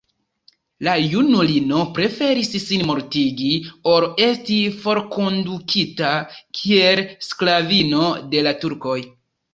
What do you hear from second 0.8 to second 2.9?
La junulino preferis sin